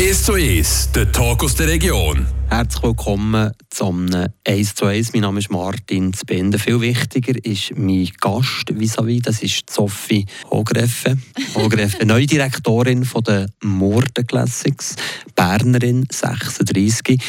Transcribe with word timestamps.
1 0.00 0.24
zu 0.24 0.32
1, 0.32 0.92
der 0.92 1.12
Talk 1.12 1.44
aus 1.44 1.56
der 1.56 1.68
Region. 1.68 2.26
Herzlich 2.48 2.82
willkommen 2.82 3.52
zum 3.68 4.08
1 4.46 4.74
zu 4.74 4.86
1. 4.86 5.12
Mein 5.12 5.20
Name 5.20 5.40
ist 5.40 5.50
Martin 5.50 6.14
Zbender. 6.14 6.58
Viel 6.58 6.80
wichtiger 6.80 7.34
ist 7.44 7.76
mein 7.76 8.08
Gast 8.18 8.70
vis-à-vis, 8.70 9.20
das 9.20 9.42
ist 9.42 9.68
Sophie 9.68 10.24
Hogreffe. 10.50 11.18
Hogreffe, 11.54 12.02
neue 12.06 12.24
Direktorin 12.24 13.04
von 13.04 13.24
der 13.24 13.50
Morden 13.62 14.26
Classics, 14.26 14.96
Bernerin, 15.34 16.06
36. 16.10 17.22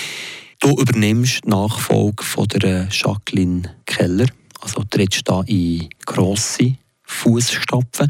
Du 0.62 0.70
übernimmst 0.70 1.42
die 1.44 1.50
Nachfolge 1.50 2.24
von 2.24 2.48
der 2.48 2.88
Jacqueline 2.90 3.64
Keller. 3.86 4.28
Also 4.62 4.82
trittst 4.90 5.28
da 5.28 5.42
in 5.46 5.90
grosse 6.06 6.76
Fußstapfen. 7.04 8.10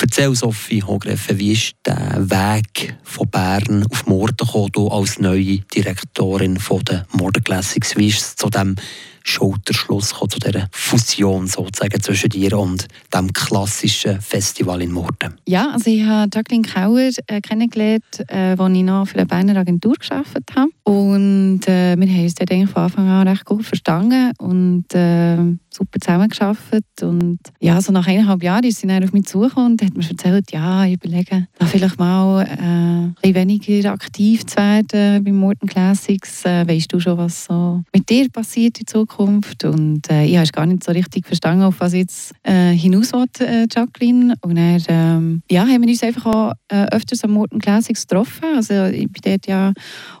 Erzähl, 0.00 0.34
Sophie 0.34 0.82
Hogreffe, 0.82 1.38
wie 1.38 1.52
ist 1.52 1.74
der 1.86 2.16
Weg 2.28 2.94
von 3.02 3.30
Bern 3.30 3.86
auf 3.90 4.06
Morden 4.06 4.36
gekommen, 4.36 4.90
als 4.90 5.18
neue 5.18 5.58
Direktorin 5.74 6.58
von 6.58 6.84
der 6.84 7.06
Morden 7.12 7.42
Classics? 7.42 7.96
Wie 7.96 8.08
ist 8.08 8.20
es 8.20 8.36
zu 8.36 8.50
diesem 8.50 8.76
Schulterschluss 9.24 10.08
zu 10.08 10.38
dieser 10.38 10.68
Fusion 10.72 11.46
sozusagen 11.46 12.00
zwischen 12.00 12.30
dir 12.30 12.58
und 12.58 12.88
dem 13.14 13.32
klassischen 13.32 14.20
Festival 14.20 14.82
in 14.82 14.92
Morden? 14.92 15.34
Ja, 15.46 15.70
also 15.70 15.90
ich 15.90 16.02
habe 16.04 16.30
Jacqueline 16.32 16.66
Kauer 16.66 17.10
äh, 17.26 17.40
kennengelernt, 17.40 18.04
äh, 18.28 18.56
als 18.58 18.72
ich 18.74 18.82
noch 18.82 19.06
für 19.06 19.18
eine 19.18 19.26
Berner 19.26 19.56
Agentur 19.56 19.94
gearbeitet 19.94 20.50
habe. 20.56 20.70
Und 20.84 21.68
äh, 21.68 21.96
wir 21.96 22.06
haben 22.06 22.22
uns 22.22 22.34
dort 22.34 22.50
eigentlich 22.50 22.70
von 22.70 22.82
Anfang 22.82 23.08
an 23.08 23.28
recht 23.28 23.44
gut 23.44 23.64
verstanden 23.64 24.32
und 24.38 24.94
äh, 24.94 25.36
super 25.70 25.98
zusammengearbeitet. 26.00 26.84
Und 27.02 27.38
ja, 27.60 27.80
so 27.80 27.92
nach 27.92 28.06
eineinhalb 28.06 28.42
Jahren 28.42 28.64
ist 28.64 28.80
sie 28.80 28.86
dann 28.86 29.04
auf 29.04 29.12
mich 29.12 29.26
zugekommen 29.26 29.72
und 29.72 29.82
hat 29.82 29.96
mir 29.96 30.08
erzählt, 30.08 30.52
ja, 30.52 30.84
ich 30.84 30.94
überlege, 30.94 31.46
vielleicht 31.66 31.98
mal 31.98 32.42
äh, 32.42 33.26
ein 33.26 33.34
weniger 33.34 33.92
aktiv 33.92 34.46
zu 34.46 34.56
werden 34.56 35.24
bei 35.24 35.32
Morton 35.32 35.68
Classics. 35.68 36.44
Äh, 36.44 36.66
weißt 36.66 36.92
du 36.92 37.00
schon, 37.00 37.18
was 37.18 37.44
so 37.44 37.82
mit 37.92 38.08
dir 38.08 38.28
passiert 38.28 38.78
in 38.80 38.86
Zukunft? 38.86 39.11
Und 39.18 40.10
äh, 40.10 40.24
ich 40.24 40.36
habe 40.36 40.48
gar 40.48 40.66
nicht 40.66 40.84
so 40.84 40.92
richtig 40.92 41.26
verstanden, 41.26 41.64
auf 41.64 41.80
was 41.80 41.92
jetzt 41.92 42.32
äh, 42.42 42.72
hinaus 42.72 43.12
will, 43.12 43.26
äh, 43.40 43.66
Jacqueline. 43.70 44.34
Und 44.42 44.56
dann 44.56 44.82
ähm, 44.88 45.42
ja, 45.50 45.66
haben 45.66 45.82
wir 45.82 45.88
uns 45.88 46.02
einfach 46.02 46.26
auch 46.26 46.52
äh, 46.68 46.86
öfters 46.86 47.24
am 47.24 47.32
Morton 47.32 47.60
Classics 47.60 48.06
getroffen. 48.06 48.44
Also 48.56 48.86
ich 48.86 49.10
bin 49.10 49.22
dort 49.24 49.46
ja 49.46 49.72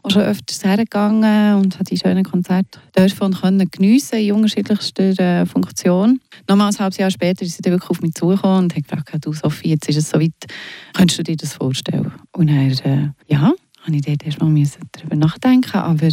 auch 0.02 0.10
schon 0.10 0.22
öfters 0.22 0.64
hergegangen 0.64 1.56
und 1.56 1.74
habe 1.74 1.84
die 1.84 1.98
schönen 1.98 2.24
Konzerte 2.24 2.80
dürfen 2.96 3.24
und 3.24 3.40
können 3.40 3.70
geniessen 3.70 4.18
in 4.18 4.32
unterschiedlichster 4.32 5.18
äh, 5.18 5.46
Funktion. 5.46 6.20
Nochmals 6.48 6.76
ein 6.76 6.84
halbes 6.84 6.98
Jahr 6.98 7.10
später 7.10 7.44
ist 7.44 7.56
sie 7.56 7.62
dann 7.62 7.72
wirklich 7.72 7.90
auf 7.90 8.00
mich 8.00 8.14
zugekommen 8.14 8.64
und 8.64 8.76
hat 8.76 8.84
gefragt, 8.84 9.12
du 9.24 9.32
Sophie, 9.32 9.70
jetzt 9.70 9.88
ist 9.88 9.96
es 9.96 10.10
soweit, 10.10 10.32
könntest 10.94 11.18
du 11.18 11.22
dir 11.22 11.36
das 11.36 11.54
vorstellen? 11.54 12.12
Und 12.32 12.48
dann, 12.48 12.70
äh, 12.70 13.08
ja, 13.26 13.52
habe 13.82 13.96
ich 13.96 14.02
dort 14.02 14.24
erstmal 14.24 14.64
darüber 14.92 15.16
nachdenken, 15.16 15.76
aber 15.76 16.08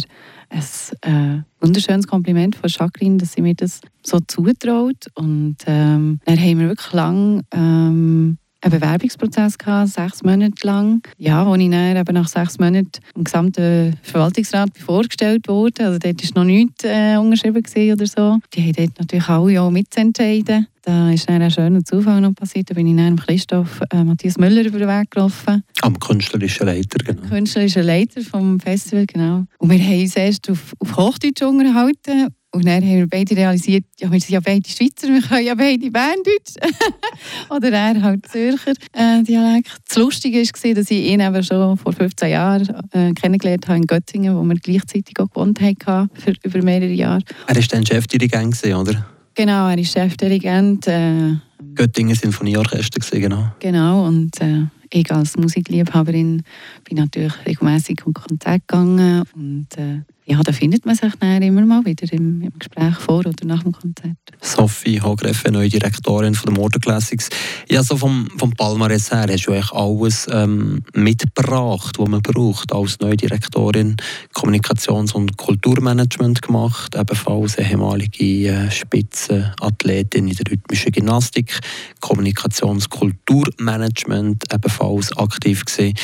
ein 0.48 0.62
äh, 1.02 1.42
wunderschönes 1.60 2.06
Kompliment 2.06 2.56
von 2.56 2.68
Jacqueline, 2.68 3.18
dass 3.18 3.32
sie 3.32 3.42
mir 3.42 3.54
das 3.54 3.80
so 4.04 4.18
zutraut. 4.20 5.06
Und 5.14 5.56
ähm, 5.66 6.20
dann 6.24 6.38
haben 6.38 6.58
wir 6.58 6.68
wirklich 6.68 6.92
lang 6.92 7.42
ähm, 7.52 8.38
einen 8.62 8.78
Bewerbungsprozess 8.78 9.58
gehabt, 9.58 9.90
sechs 9.90 10.22
Monate 10.22 10.66
lang. 10.66 11.02
Ja, 11.18 11.46
wo 11.46 11.54
ich 11.54 11.70
dann 11.70 11.96
eben 11.96 12.14
nach 12.14 12.28
sechs 12.28 12.58
Monaten 12.58 12.90
im 13.14 13.24
gesamten 13.24 13.96
Verwaltungsrat 14.02 14.76
vorgestellt 14.78 15.48
wurde. 15.48 15.86
Also 15.86 15.98
dort 15.98 16.22
war 16.22 16.42
noch 16.42 16.50
nichts 16.50 16.84
äh, 16.84 17.16
unterschrieben 17.16 17.92
oder 17.92 18.06
so. 18.06 18.38
Die 18.54 18.62
haben 18.62 18.72
dort 18.72 18.98
natürlich 18.98 19.28
alle 19.28 19.62
auch 19.62 19.70
mitzuentscheiden. 19.70 20.66
Da 20.82 21.10
ist 21.10 21.28
dann 21.28 21.42
ein 21.42 21.50
schöner 21.50 21.84
Zufall 21.84 22.20
noch 22.20 22.34
passiert. 22.34 22.70
Da 22.70 22.74
bin 22.74 22.86
ich 22.86 22.96
dann 22.96 23.16
Christoph 23.16 23.82
äh, 23.90 24.02
Matthias 24.02 24.38
Müller 24.38 24.64
über 24.64 24.78
den 24.78 24.88
Weg 24.88 25.10
gelaufen. 25.10 25.62
Am 25.82 25.98
künstlerischen 25.98 26.66
Leiter, 26.66 27.04
genau. 27.04 27.28
Künstlerischer 27.28 27.82
Leiter 27.82 28.22
vom 28.22 28.58
Festival, 28.58 29.06
genau. 29.06 29.44
Und 29.58 29.70
wir 29.70 29.78
haben 29.78 30.00
uns 30.00 30.16
erst 30.16 30.50
auf, 30.50 30.74
auf 30.78 30.96
Hochdeutsch 30.96 31.42
unterhalten 31.42 32.28
und 32.52 32.66
dann 32.66 32.82
haben 32.82 32.96
wir 32.96 33.06
beide 33.06 33.36
realisiert, 33.36 33.84
ja, 34.00 34.10
wir 34.10 34.18
sind 34.18 34.30
ja 34.30 34.40
beide 34.40 34.68
Schweizer, 34.68 35.08
wir 35.08 35.22
können 35.22 35.46
ja 35.46 35.54
beide 35.54 35.90
Berndeutsch. 35.90 36.56
Oder 37.50 37.70
er 37.70 38.02
halt 38.02 38.26
Zürcher 38.26 38.72
äh, 38.92 39.22
Dialekt. 39.22 39.70
Das 39.86 39.96
Lustige 39.96 40.38
war, 40.38 40.74
dass 40.74 40.90
ich 40.90 41.04
ihn 41.06 41.20
eben 41.20 41.44
schon 41.44 41.76
vor 41.76 41.92
15 41.92 42.28
Jahren 42.28 42.68
äh, 42.92 43.12
kennengelernt 43.12 43.68
habe 43.68 43.78
in 43.78 43.86
Göttingen, 43.86 44.36
wo 44.36 44.42
wir 44.42 44.56
gleichzeitig 44.56 45.18
auch 45.20 45.30
gewohnt 45.30 45.60
haben 45.60 46.10
für 46.14 46.32
über 46.42 46.62
mehrere 46.62 46.90
Jahre. 46.90 47.22
Er 47.46 47.54
war 47.54 47.62
dann 47.62 47.86
Chefdirigent, 47.86 48.64
oder? 48.64 49.06
Genau, 49.34 49.68
er 49.68 49.78
ist 49.78 49.92
Chefdirigent. 49.92 50.88
Äh, 50.88 51.36
Göttingen 51.74 52.16
Sinfonieorchester, 52.16 53.20
genau. 53.20 53.52
Genau, 53.60 54.06
und 54.06 54.40
äh, 54.40 54.64
ich 54.92 55.10
als 55.12 55.36
Musikliebhaberin 55.36 56.42
bin 56.84 56.96
natürlich 56.96 57.34
regelmäßig 57.46 58.02
auf 58.04 58.14
Konzert 58.14 58.66
gegangen 58.66 59.22
und 59.34 59.68
äh, 59.76 60.00
ja, 60.30 60.40
da 60.44 60.52
findet 60.52 60.86
man 60.86 60.94
sich 60.94 61.12
dann 61.18 61.42
immer 61.42 61.66
mal 61.66 61.84
wieder 61.84 62.06
im, 62.12 62.40
im, 62.40 62.52
Gespräch 62.56 62.94
vor 62.98 63.18
oder 63.18 63.32
nach 63.44 63.64
dem 63.64 63.72
Konzert. 63.72 64.16
Sophie 64.40 65.00
Hogreffe, 65.00 65.50
neue 65.50 65.68
Direktorin 65.68 66.36
von 66.36 66.54
der 66.54 66.62
Modern 66.62 66.80
Classics. 66.80 67.28
Ja, 67.68 67.82
so 67.82 67.96
vom, 67.96 68.28
vom 68.38 68.52
Palmares 68.52 69.10
her 69.10 69.26
hast 69.28 69.46
du 69.46 69.52
eigentlich 69.52 69.72
alles 69.72 70.28
ähm, 70.30 70.84
mitgebracht, 70.94 71.98
was 71.98 72.08
man 72.08 72.22
braucht 72.22 72.72
als 72.72 73.00
neue 73.00 73.16
Direktorin. 73.16 73.96
Kommunikations- 74.32 75.14
und 75.14 75.36
Kulturmanagement 75.36 76.42
gemacht, 76.42 76.94
ebenfalls 76.94 77.58
ehemalige 77.58 78.50
äh, 78.50 78.70
Spitzenathletin 78.70 80.28
in 80.28 80.36
der 80.36 80.52
rhythmischen 80.52 80.92
Gymnastik, 80.92 81.58
Kommunikations-Kulturmanagement 81.98 84.44
ebenfalls 84.52 85.12
aktiv 85.16 85.64
gewesen 85.64 85.94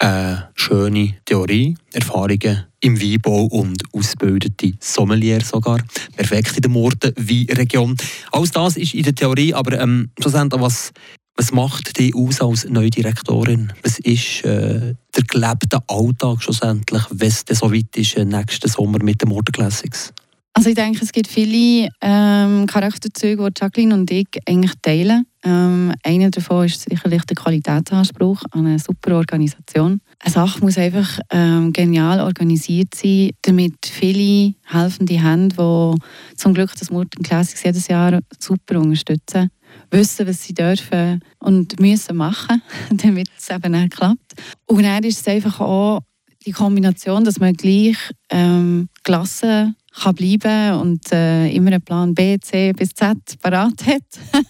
eine 0.00 0.48
äh, 0.48 0.49
schöne 0.60 1.14
Theorie, 1.24 1.74
Erfahrungen 1.92 2.66
im 2.80 3.00
Weinbau 3.00 3.44
und 3.46 3.82
ausgebildete 3.92 4.72
Sommelier 4.78 5.40
sogar. 5.40 5.80
Perfekt 6.16 6.56
in 6.56 6.62
der 6.62 6.70
Morden-Weinregion. 6.70 7.96
Alles 8.30 8.50
das 8.50 8.76
ist 8.76 8.94
in 8.94 9.02
der 9.02 9.14
Theorie, 9.14 9.54
aber 9.54 9.80
ähm, 9.80 10.10
schlussendlich, 10.20 10.60
was, 10.60 10.92
was 11.36 11.52
macht 11.52 11.98
dich 11.98 12.14
aus 12.14 12.40
als 12.40 12.68
neue 12.68 12.90
Direktorin? 12.90 13.72
Was 13.82 13.98
ist 14.00 14.44
äh, 14.44 14.94
der 15.16 15.24
gelebte 15.26 15.78
Alltag 15.88 16.42
schlussendlich, 16.42 17.02
wenn 17.10 17.28
es 17.28 17.44
so 17.58 17.72
weit 17.72 17.96
ist, 17.96 18.16
äh, 18.16 18.24
nächsten 18.24 18.68
Sommer 18.68 19.02
mit 19.02 19.22
den 19.22 19.30
Morden 19.30 19.52
Classics? 19.52 20.12
Also 20.52 20.68
ich 20.68 20.74
denke, 20.74 21.00
es 21.02 21.12
gibt 21.12 21.28
viele 21.28 21.88
ähm, 22.00 22.66
Charakterzüge, 22.66 23.50
die 23.50 23.60
Jacqueline 23.60 23.94
und 23.94 24.10
ich 24.10 24.26
eigentlich 24.46 24.72
teilen. 24.82 25.24
Ähm, 25.42 25.94
einer 26.02 26.30
davon 26.30 26.66
ist 26.66 26.86
sicherlich 26.88 27.22
der 27.24 27.36
Qualitätsanspruch 27.36 28.42
an 28.50 28.66
eine 28.66 28.78
super 28.78 29.16
Organisation. 29.16 30.00
Eine 30.18 30.32
Sache 30.32 30.60
muss 30.60 30.76
einfach 30.76 31.18
ähm, 31.30 31.72
genial 31.72 32.20
organisiert 32.20 32.94
sein, 32.94 33.30
damit 33.42 33.86
viele 33.86 34.54
helfende 34.64 35.22
Hände, 35.22 35.56
die 35.56 36.36
zum 36.36 36.52
Glück 36.52 36.72
das 36.78 36.90
Murten 36.90 37.22
Classics 37.22 37.62
jedes 37.62 37.86
Jahr 37.88 38.18
super 38.38 38.80
unterstützen, 38.80 39.50
wissen, 39.90 40.26
was 40.26 40.42
sie 40.42 40.52
dürfen 40.52 41.20
und 41.38 41.78
müssen 41.80 42.16
machen, 42.16 42.60
damit 42.90 43.28
es 43.38 43.48
eben 43.48 43.74
auch 43.74 43.88
klappt. 43.88 44.34
Und 44.66 44.82
dann 44.82 45.04
ist 45.04 45.20
es 45.20 45.28
einfach 45.28 45.60
auch 45.60 46.00
die 46.44 46.52
Kombination, 46.52 47.24
dass 47.24 47.38
man 47.38 47.54
gleich 47.54 47.96
ähm, 48.30 48.88
gelassen 49.04 49.76
kann 49.92 50.14
bleiben 50.14 50.80
und 50.80 51.12
äh, 51.12 51.48
immer 51.50 51.72
einen 51.72 51.82
Plan 51.82 52.14
B, 52.14 52.38
C 52.38 52.72
bis 52.72 52.90
Z 52.90 53.18
parat 53.42 53.86
hat. 53.86 54.02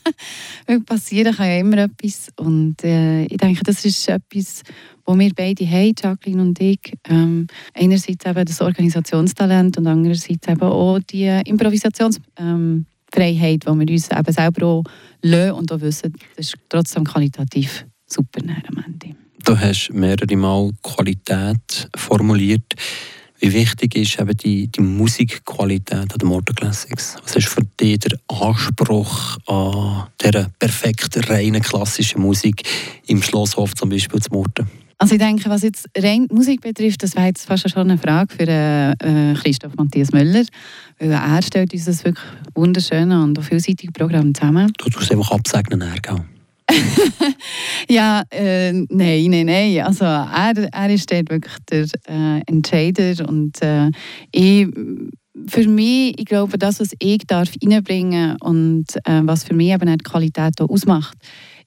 Weil 0.67 0.81
passieren 0.81 1.35
kann 1.35 1.47
ja 1.49 1.59
immer 1.59 1.79
etwas. 1.79 2.29
Und 2.37 2.85
äh, 2.85 3.25
ich 3.25 3.39
denke, 3.39 3.63
das 3.65 3.85
ist 3.85 4.09
etwas, 4.09 4.63
wo 5.07 5.19
wir 5.19 5.33
beide 5.35 5.67
haben, 5.67 5.95
Jacqueline 5.99 6.43
und 6.43 6.61
ich. 6.61 6.93
Ähm, 7.09 7.47
einerseits 7.75 8.27
eben 8.27 8.45
das 8.45 8.61
Organisationstalent 8.61 9.79
und 9.79 9.87
andererseits 9.87 10.47
eben 10.47 10.63
auch 10.63 10.99
die 10.99 11.41
Improvisationsfreiheit, 11.47 12.37
ähm, 12.39 12.87
die 13.11 13.67
wir 13.67 13.93
uns 13.95 14.11
eben 14.11 14.33
selber 14.33 14.67
auch 14.67 14.85
lassen 15.23 15.53
und 15.53 15.73
auch 15.73 15.81
wissen, 15.81 16.15
das 16.37 16.49
ist 16.49 16.57
trotzdem 16.69 17.05
qualitativ 17.05 17.87
super 18.07 18.41
am 18.43 18.85
Ende. 18.85 19.17
Du 19.43 19.59
hast 19.59 19.91
mehrere 19.93 20.37
Mal 20.37 20.71
Qualität 20.83 21.89
formuliert. 21.97 22.75
Wie 23.41 23.53
wichtig 23.55 23.97
ist 23.97 24.21
eben 24.21 24.37
die, 24.37 24.69
die 24.69 24.83
Musikqualität 24.83 26.13
an 26.13 26.19
den 26.21 26.29
Motor 26.29 26.55
Classics? 26.55 27.17
Was 27.23 27.37
ist 27.37 27.49
für 27.49 27.63
dich 27.81 27.99
der 28.01 28.19
Anspruch 28.29 29.39
an 29.47 30.09
dieser 30.23 30.51
perfekten, 30.59 31.25
reinen 31.25 31.63
klassischen 31.63 32.21
Musik 32.21 32.63
im 33.07 33.23
Schlosshof 33.23 33.75
zum 33.75 33.89
Beispiel 33.89 34.21
zu 34.21 34.31
Morden? 34.31 34.69
Also 34.99 35.15
ich 35.15 35.19
denke, 35.19 35.49
was 35.49 35.63
jetzt 35.63 35.89
rein 35.97 36.27
Musik 36.31 36.61
betrifft, 36.61 37.03
das 37.03 37.17
wäre 37.17 37.29
jetzt 37.29 37.47
fast 37.47 37.71
schon 37.71 37.91
eine 37.91 37.97
Frage 37.97 38.35
für 38.35 38.47
äh, 38.47 39.35
Christoph 39.43 39.75
Matthias 39.75 40.13
Müller, 40.13 40.45
weil 40.99 41.13
er 41.13 41.41
stellt 41.41 41.73
uns 41.73 41.87
das 41.87 42.05
wirklich 42.05 42.27
wunderschöne 42.55 43.23
und 43.23 43.43
vielseitige 43.43 43.93
Programm 43.93 44.35
zusammen. 44.35 44.71
Du 44.77 44.91
tust 44.91 45.11
einfach 45.11 45.31
absegnen, 45.31 45.81
Ergau. 45.81 46.21
ja, 47.89 48.23
äh, 48.31 48.73
nein, 48.73 49.31
nein, 49.31 49.47
nein. 49.47 49.81
Also 49.85 50.05
er, 50.05 50.69
er 50.73 50.91
ist 50.91 51.11
dort 51.11 51.31
wirklich 51.31 51.55
der 51.71 51.87
äh, 52.09 52.43
Entscheider 52.47 53.29
und 53.29 53.61
äh, 53.63 53.91
ich, 54.33 54.69
für 55.47 55.69
mich, 55.69 56.19
ich 56.19 56.25
glaube, 56.25 56.59
das, 56.59 56.81
was 56.81 56.93
ich 56.99 57.27
darf 57.27 57.51
reinbringen 57.65 58.37
und 58.41 58.87
äh, 59.05 59.21
was 59.25 59.45
für 59.45 59.55
mich 59.55 59.69
eben 59.69 59.87
die 59.87 60.05
Qualität 60.05 60.61
auch 60.61 60.69
ausmacht, 60.69 61.17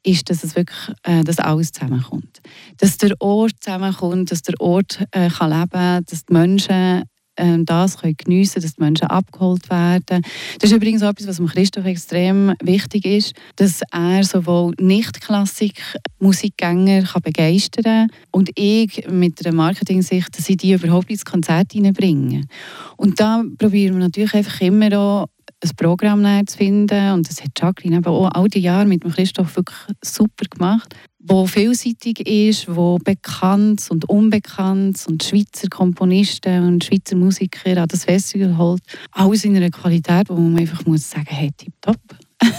ist, 0.06 0.30
dass 0.30 0.44
es 0.44 0.56
wirklich 0.56 0.78
äh, 1.04 1.24
dass 1.24 1.40
alles 1.40 1.72
zusammenkommt. 1.72 2.42
Dass 2.78 2.98
der 2.98 3.16
Ort 3.20 3.54
zusammenkommt, 3.62 4.32
dass 4.32 4.42
der 4.42 4.60
Ort 4.60 5.04
äh, 5.12 5.30
kann 5.30 5.50
leben 5.52 5.70
kann, 5.72 6.04
dass 6.06 6.26
die 6.26 6.34
Menschen 6.34 7.04
äh, 7.36 7.58
das 7.64 7.98
können 7.98 8.16
geniessen 8.18 8.62
dass 8.62 8.76
die 8.76 8.82
Menschen 8.82 9.08
abgeholt 9.08 9.70
werden. 9.70 10.22
Das 10.60 10.70
ist 10.70 10.76
übrigens 10.76 11.02
etwas, 11.02 11.28
was 11.28 11.42
Christoph 11.52 11.86
extrem 11.86 12.54
wichtig 12.62 13.06
ist, 13.06 13.34
dass 13.56 13.82
er 13.92 14.24
sowohl 14.24 14.74
Nicht-Klassik-Musikgänger 14.80 17.04
begeistern 17.24 17.84
kann 17.84 18.10
und 18.32 18.52
ich 18.56 19.08
mit 19.10 19.46
einer 19.46 19.56
Marketing-Sicht, 19.56 20.38
dass 20.38 20.50
ich 20.50 20.58
die 20.58 20.74
überhaupt 20.74 21.10
ins 21.10 21.26
Konzert 21.26 21.72
hineinbringe. 21.74 22.42
Und 22.98 23.20
da 23.20 23.44
probieren 23.58 23.96
wir 23.96 24.02
natürlich 24.02 24.34
einfach 24.34 24.62
immer 24.62 24.98
auch 24.98 25.28
ein 25.64 25.76
Programm 25.76 26.48
zu 26.48 26.58
finden 26.58 27.14
und 27.14 27.30
das 27.30 27.42
hat 27.44 27.52
Jacqueline 27.58 27.98
eben 27.98 28.06
auch 28.06 28.30
all 28.34 28.48
die 28.48 28.60
Jahre 28.60 28.86
mit 28.86 29.04
Christoph 29.04 29.56
wirklich 29.56 29.78
super 30.02 30.46
gemacht 30.50 30.96
wo 31.26 31.48
vielseitig 31.48 32.20
ist, 32.28 32.68
wo 32.68 32.98
bekannt 32.98 33.88
und 33.90 34.10
unbekannt 34.10 35.04
und 35.08 35.24
Schweizer 35.24 35.70
Komponisten 35.70 36.68
und 36.68 36.84
Schweizer 36.84 37.16
Musiker 37.16 37.82
an 37.82 37.88
das 37.88 38.04
Festival 38.04 38.58
holt. 38.58 38.82
Alles 39.12 39.46
in 39.46 39.56
einer 39.56 39.70
Qualität, 39.70 40.30
wo 40.30 40.36
man 40.36 40.58
einfach 40.58 40.86
muss 40.86 41.10
sagen, 41.10 41.28
hey, 41.30 41.50
tipptopp. 41.56 42.00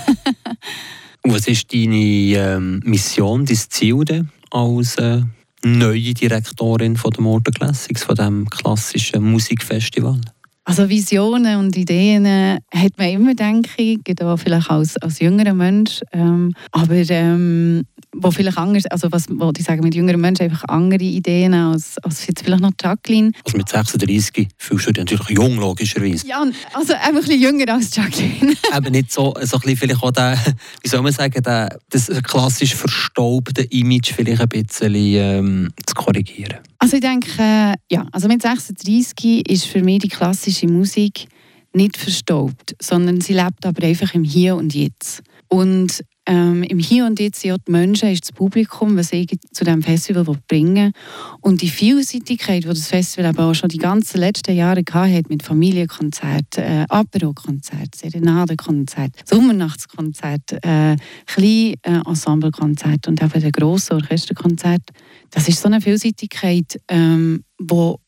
was 1.24 1.46
ist 1.46 1.72
deine 1.72 1.96
ähm, 1.96 2.80
Mission, 2.84 3.44
dein 3.44 3.56
Ziel 3.56 4.02
denn 4.04 4.30
als 4.50 4.96
äh, 4.96 5.20
neue 5.62 6.14
Direktorin 6.14 6.96
von 6.96 7.10
der 7.10 7.22
Morten 7.22 7.52
Classics, 7.52 8.04
von 8.04 8.14
dem 8.14 8.48
klassischen 8.48 9.30
Musikfestival? 9.30 10.20
Also 10.64 10.88
Visionen 10.88 11.58
und 11.58 11.76
Ideen 11.76 12.26
hat 12.72 12.92
man 12.96 13.08
immer, 13.08 13.34
denke 13.34 13.70
ich, 13.76 13.98
vielleicht 14.36 14.70
als, 14.70 14.96
als 14.96 15.20
jüngerer 15.20 15.52
Mensch. 15.52 16.00
Ähm, 16.12 16.54
aber 16.72 16.94
ähm, 17.10 17.84
wo 18.16 18.30
vielleicht 18.30 18.58
anders, 18.58 18.86
also 18.86 19.10
was 19.10 19.26
wo 19.28 19.52
ich 19.56 19.64
sage, 19.64 19.82
mit 19.82 19.94
jüngeren 19.94 20.20
Menschen 20.20 20.44
einfach 20.44 20.64
andere 20.68 21.02
Ideen 21.02 21.54
als, 21.54 21.98
als 21.98 22.26
jetzt 22.26 22.42
vielleicht 22.44 22.62
noch 22.62 22.72
Jacqueline. 22.80 23.32
Also 23.44 23.58
mit 23.58 23.68
36 23.68 24.48
fühlst 24.56 24.86
du 24.86 24.92
dich 24.92 25.04
natürlich 25.04 25.36
jung, 25.36 25.58
logischerweise. 25.58 26.26
Ja, 26.26 26.44
also 26.72 26.94
einfach 26.94 27.08
ein 27.08 27.14
bisschen 27.16 27.40
jünger 27.40 27.74
als 27.74 27.94
Jacqueline. 27.94 28.54
Eben 28.76 28.92
nicht 28.92 29.12
so, 29.12 29.34
so 29.42 29.56
ein 29.56 29.60
bisschen 29.60 29.76
vielleicht 29.76 30.02
auch 30.02 30.12
der, 30.12 30.38
wie 30.82 30.88
soll 30.88 31.02
man 31.02 31.12
sagen, 31.12 31.42
der, 31.42 31.78
das 31.90 32.10
klassisch 32.22 32.74
verstaubte 32.74 33.62
Image 33.64 34.12
vielleicht 34.12 34.40
ein 34.40 34.48
bisschen 34.48 34.94
ähm, 34.94 35.72
zu 35.84 35.94
korrigieren. 35.94 36.58
Also 36.84 36.96
ich 36.96 37.00
denke, 37.00 37.30
äh, 37.38 37.72
ja, 37.90 38.06
also 38.12 38.28
mit 38.28 38.42
36 38.42 39.48
ist 39.48 39.64
für 39.64 39.82
mich 39.82 40.00
die 40.00 40.08
klassische 40.08 40.66
Musik 40.66 41.28
nicht 41.72 41.96
verstaubt, 41.96 42.76
sondern 42.78 43.22
sie 43.22 43.32
lebt 43.32 43.64
aber 43.64 43.86
einfach 43.86 44.12
im 44.12 44.22
Hier 44.22 44.54
und 44.54 44.74
Jetzt. 44.74 45.22
Und 45.48 46.04
ähm, 46.26 46.62
im 46.62 46.78
Hier 46.78 47.06
und 47.06 47.20
Jetzt 47.20 47.40
sind 47.40 47.52
auch 47.52 47.58
die 47.66 47.72
Menschen, 47.72 48.08
ist 48.08 48.24
das 48.24 48.32
Publikum, 48.32 48.96
was 48.96 49.12
ich 49.12 49.28
zu 49.52 49.64
diesem 49.64 49.82
Festival 49.82 50.24
bringen 50.48 50.92
Und 51.40 51.62
die 51.62 51.68
Vielseitigkeit, 51.68 52.64
die 52.64 52.68
das 52.68 52.88
Festival 52.88 53.26
aber 53.26 53.44
auch 53.44 53.54
schon 53.54 53.68
die 53.68 53.78
ganzen 53.78 54.18
letzten 54.20 54.54
Jahre 54.54 54.82
hatte, 54.92 55.22
mit 55.28 55.42
Familienkonzerten, 55.42 56.62
äh, 56.62 56.86
Apero-Konzerten, 56.88 57.90
Serenadenkonzerten, 57.94 59.22
Sommernachtskonzerten, 59.24 60.58
äh, 60.62 60.96
kleine 61.26 61.74
äh, 61.82 62.00
Ensemblekonzerte 62.06 63.10
und 63.10 63.22
eben 63.22 63.40
der 63.40 63.52
grossen 63.52 63.94
Orchesterkonzert, 63.94 64.82
das 65.30 65.48
ist 65.48 65.60
so 65.60 65.68
eine 65.68 65.80
Vielseitigkeit, 65.80 66.80
ähm, 66.88 67.44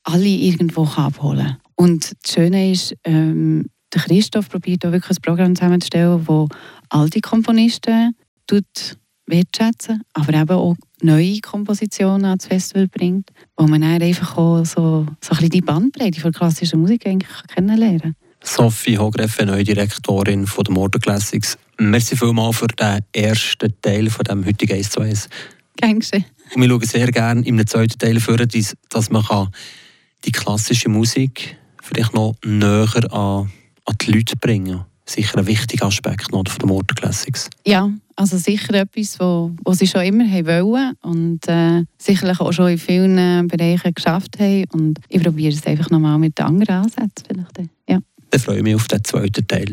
alle 0.05 0.29
irgendwo 0.29 0.85
abholen 0.85 1.47
kann. 1.47 1.57
Und 1.77 2.13
das 2.23 2.33
Schöne 2.33 2.71
ist, 2.71 2.95
ähm, 3.05 3.67
der 3.93 4.03
Christoph 4.03 4.49
probiert 4.51 4.85
da 4.85 4.93
wirklich 4.93 5.17
ein 5.17 5.23
Programm 5.23 5.55
zusammenzustellen, 5.55 6.25
das 6.27 6.49
alte 6.89 7.21
Komponisten 7.21 8.15
wertschätzen, 9.27 10.03
aber 10.13 10.35
eben 10.35 10.51
auch 10.51 10.77
neue 11.03 11.41
Kompositionen 11.41 12.27
ans 12.27 12.47
Festival 12.47 12.89
bringt, 12.89 13.31
wo 13.57 13.67
man 13.67 13.81
dann 13.81 14.01
einfach 14.03 14.37
auch 14.37 14.65
so, 14.65 15.07
so 15.21 15.31
ein 15.31 15.37
bisschen 15.37 15.51
die 15.51 15.61
Bandbreite 15.61 16.21
von 16.21 16.33
klassischer 16.33 16.77
Musik 16.77 17.07
eigentlich 17.07 17.31
kennenlernen 17.49 18.01
kann. 18.01 18.17
Sophie 18.43 18.97
Hogreffe, 18.97 19.45
neue 19.45 19.65
Direktorin 19.65 20.47
von 20.47 20.65
der 20.65 20.75
Modern 20.75 21.01
Classics. 21.01 21.59
Merci 21.79 22.17
vielmals 22.17 22.59
für 22.59 22.69
den 22.69 23.01
ersten 23.13 23.75
Teil 23.83 24.09
von 24.09 24.25
dem 24.25 24.47
heutigen 24.47 24.75
1 24.75 24.91
zu 24.91 25.01
1. 25.01 25.29
Gern 25.77 25.99
geschehen. 25.99 26.25
wir 26.55 26.69
schauen 26.69 26.83
sehr 26.83 27.11
gerne 27.11 27.45
im 27.45 27.67
zweiten 27.67 27.99
Teil 27.99 28.21
vor, 28.21 28.37
dass 28.37 29.11
man 29.11 29.49
die 30.25 30.33
klassische 30.33 30.89
Musik 30.89 31.59
vielleicht 31.83 32.15
noch 32.15 32.37
näher 32.45 33.13
an, 33.13 33.51
an 33.87 33.97
die 34.01 34.13
Leute 34.13 34.37
bringen 34.37 34.85
sicher 35.09 35.39
ein 35.39 35.47
wichtiger 35.47 35.87
Aspekt 35.87 36.33
noch 36.33 36.49
von 36.49 36.59
der 36.59 36.69
Motor 36.69 36.95
Classics. 36.97 37.49
Ja, 37.65 37.91
also 38.17 38.37
sicher 38.37 38.75
etwas, 38.75 39.19
wo, 39.21 39.53
wo 39.65 39.73
sie 39.73 39.87
schon 39.87 40.03
immer 40.03 40.29
haben 40.29 40.47
wollen 40.47 40.95
und 41.03 41.47
äh, 41.49 41.85
sicherlich 41.97 42.41
auch 42.41 42.53
schon 42.53 42.71
in 42.71 42.79
vielen 42.79 43.47
Bereichen 43.49 43.95
geschafft 43.95 44.39
haben. 44.39 44.65
Und 44.73 44.99
ich 45.09 45.23
probiere 45.23 45.55
es 45.55 45.65
einfach 45.67 45.91
nochmal 45.91 46.19
mit 46.19 46.41
anderen 46.41 46.83
Ansätzen. 46.83 47.25
Vielleicht. 47.27 47.71
Ja. 47.89 48.01
Dann 48.31 48.41
freue 48.41 48.59
ich 48.59 48.63
mich 48.63 48.75
auf 48.75 48.89
den 48.89 49.05
zweiten 49.05 49.47
Teil. 49.47 49.73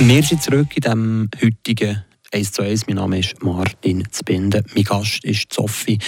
Wir 0.00 0.22
sind 0.22 0.42
zurück 0.42 0.68
in 0.76 0.82
diesem 0.82 1.30
heutigen 1.42 2.04
1 2.32 2.52
zu 2.52 2.62
1. 2.62 2.86
Mein 2.86 2.96
Name 2.96 3.18
ist 3.20 3.42
Martin 3.42 4.04
Zbinden. 4.10 4.64
Mein 4.74 4.84
Gast 4.84 5.24
ist 5.24 5.52
Sophie 5.52 5.98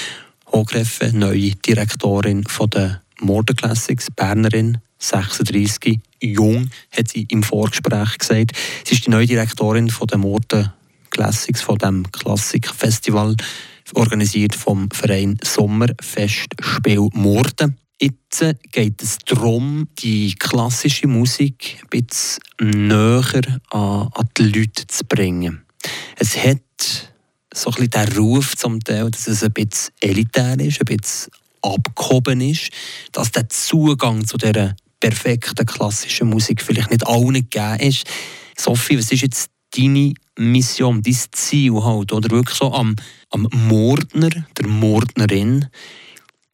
Hogreffe, 0.53 1.11
neue 1.15 1.53
Direktorin 1.53 2.45
von 2.45 2.69
der 2.71 3.03
Modern 3.21 3.57
Classics, 3.57 4.09
Bernerin, 4.11 4.79
36, 4.99 6.01
jung, 6.21 6.71
hat 6.91 7.09
sie 7.09 7.27
im 7.31 7.43
Vorgespräch 7.43 8.19
gesagt. 8.19 8.53
Sie 8.85 8.95
ist 8.95 9.07
die 9.07 9.11
neue 9.11 9.27
Direktorin 9.27 9.91
von 9.91 10.07
der 10.07 10.19
Mode 10.19 10.73
Classics, 11.11 11.63
von 11.63 11.79
dem 11.79 12.11
Klassikfestival, 12.13 13.37
organisiert 13.95 14.55
vom 14.55 14.91
Verein 14.91 15.39
Sommerfestspiel 15.43 17.09
Morden. 17.13 17.79
Jetzt 18.01 18.45
geht 18.71 19.03
es 19.03 19.19
darum, 19.27 19.89
die 19.99 20.35
klassische 20.35 21.09
Musik 21.09 21.79
ein 21.83 22.05
bisschen 22.05 22.43
näher 22.61 23.61
an, 23.71 24.09
an 24.15 24.29
die 24.37 24.45
Leute 24.45 24.87
zu 24.87 25.05
bringen. 25.05 25.63
Es 26.17 26.37
hat 26.37 26.61
so 27.53 27.71
ein 27.73 27.91
den 27.91 28.13
Ruf 28.17 28.55
zum 28.57 28.79
Teil, 28.81 29.11
dass 29.11 29.27
es 29.27 29.43
ein 29.43 29.53
bisschen 29.53 29.93
elitär 30.01 30.61
ist, 30.61 30.81
ein 30.81 30.97
bisschen 30.97 31.33
abgehoben 31.63 32.41
ist, 32.41 32.71
dass 33.13 33.33
der 33.33 33.49
Zugang 33.49 34.27
zu 34.27 34.37
dieser 34.37 34.77
perfekten 35.01 35.67
klassischen 35.67 36.29
Musik 36.29 36.63
vielleicht 36.63 36.91
nicht 36.91 37.07
allen 37.07 37.35
gegeben 37.35 37.81
ist. 37.81 38.07
Sophie, 38.57 38.99
was 38.99 39.13
ist 39.13 39.23
jetzt 39.23 39.51
deine 39.77 40.15
Mission, 40.37 41.03
dein 41.03 41.17
Ziel 41.33 41.75
halt, 41.83 42.13
oder 42.13 42.31
wirklich 42.31 42.57
so 42.57 42.73
am, 42.73 42.97
am 43.31 43.49
Mordner, 43.53 44.31
der 44.31 44.67
Mordnerin, 44.67 45.67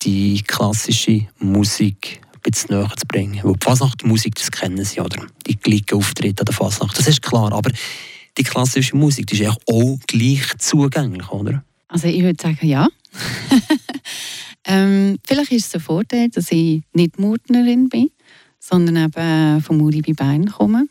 die 0.02 0.42
klassische 0.46 1.26
Musik 1.38 2.20
bisschen 2.42 2.76
näher 2.76 2.92
zu 2.96 3.06
bringen? 3.06 3.40
Weil 3.42 3.54
die 3.54 3.64
Fasnachtmusik, 3.64 4.34
das 4.34 4.50
kennen 4.50 4.84
sie, 4.84 5.00
oder? 5.00 5.26
Die 5.46 5.56
gleichen 5.56 6.02
an 6.24 6.34
der 6.34 6.54
Fasnacht, 6.54 6.98
das 6.98 7.08
ist 7.08 7.22
klar, 7.22 7.52
aber 7.52 7.70
die 8.36 8.42
klassische 8.42 8.96
Musik, 8.96 9.28
die 9.28 9.40
ist 9.40 9.58
auch 9.66 9.98
gleich 10.06 10.42
zugänglich, 10.58 11.30
oder? 11.30 11.64
Also 11.88 12.08
ich 12.08 12.22
würde 12.22 12.42
sagen, 12.42 12.66
ja. 12.66 12.88
ähm, 14.64 15.18
vielleicht 15.24 15.52
ist 15.52 15.68
es 15.68 15.74
ein 15.74 15.80
Vorteil, 15.80 16.28
dass 16.30 16.50
ich 16.50 16.82
nicht 16.92 17.18
Mordnerin 17.18 17.88
bin 17.88 18.10
sondern 18.64 18.96
eben 18.96 19.60
vom 19.60 19.80
Uri 19.80 20.00
bei 20.00 20.12
Bein 20.14 20.46
kommen. 20.46 20.88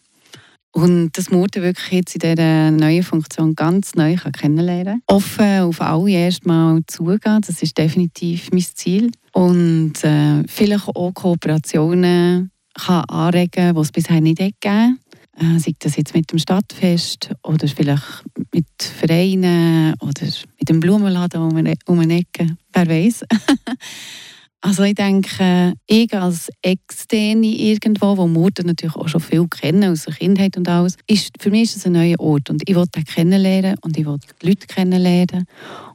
Und 0.72 1.12
das 1.14 1.30
Murten 1.30 1.62
wirklich 1.62 1.92
jetzt 1.92 2.16
in 2.16 2.20
dieser 2.20 2.72
neuen 2.72 3.04
Funktion 3.04 3.54
ganz 3.54 3.94
neu 3.94 4.16
kennenlernen 4.16 5.02
Offen 5.06 5.62
auf 5.62 5.82
alle 5.82 6.10
erstmal 6.10 6.80
zugehen, 6.88 7.42
das 7.46 7.62
ist 7.62 7.78
definitiv 7.78 8.50
mein 8.52 8.62
Ziel. 8.62 9.12
Und 9.34 10.04
äh, 10.04 10.44
vielleicht 10.48 10.88
auch 10.88 11.14
Kooperationen 11.14 12.52
kann 12.74 13.06
anregen, 13.06 13.76
die 13.76 13.82
es 13.82 13.92
bisher 13.92 14.20
nicht 14.20 14.38
gegeben 14.38 15.00
äh, 15.38 15.60
sei 15.60 15.74
das 15.80 15.96
jetzt 15.96 16.14
mit 16.14 16.32
dem 16.32 16.40
Stadtfest 16.40 17.32
oder 17.44 17.68
vielleicht 17.68 18.24
mit 18.54 18.68
Vereinen 18.80 19.94
oder 20.00 20.26
mit 20.60 20.70
dem 20.70 20.80
Blumenladen 20.80 21.42
um 21.42 21.50
um 21.88 22.00
eine 22.00 22.20
Ecke, 22.20 22.56
wer 22.72 22.88
weiß. 22.88 23.26
Also 24.66 24.84
ich 24.84 24.96
denke, 24.96 25.74
ich 25.88 26.14
als 26.14 26.50
Externe 26.62 27.48
irgendwo, 27.48 28.16
wo 28.16 28.28
Mutter 28.28 28.64
natürlich 28.64 28.96
auch 28.96 29.10
schon 29.10 29.20
viel 29.20 29.46
kennen 29.50 29.92
aus 29.92 30.06
der 30.06 30.14
Kindheit 30.14 30.56
und 30.56 30.70
alles, 30.70 30.96
ist, 31.06 31.34
für 31.38 31.52
mich 31.52 31.64
ist 31.64 31.76
es 31.76 31.86
ein 31.86 31.92
neuer 31.92 32.18
Ort. 32.18 32.50
Und 32.50 32.64
ich 32.66 32.74
will 32.74 32.86
den 32.96 33.04
kennenlernen 33.04 33.76
und 33.82 33.98
ich 33.98 34.06
will 34.06 34.18
die 34.42 34.48
Leute 34.48 34.66
kennenlernen. 34.68 35.48